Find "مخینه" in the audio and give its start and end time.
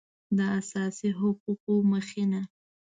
1.91-2.41